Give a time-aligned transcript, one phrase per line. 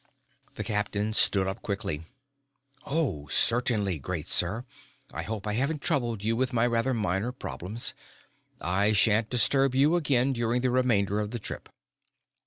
[0.55, 2.07] The captain stood up quickly.
[2.87, 4.65] "Oh, certainly, great sir.
[5.13, 7.93] I hope I haven't troubled you with my rather minor problems.
[8.59, 11.69] I shan't disturb you again during the remainder of the trip."